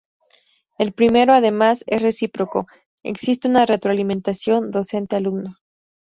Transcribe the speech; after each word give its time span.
El 0.79 0.93
primero, 0.93 1.31
además, 1.31 1.83
es 1.85 2.01
recíproco; 2.01 2.65
existe 3.03 3.47
una 3.47 3.67
retroalimentación 3.67 4.71
docente-alumno. 4.71 5.53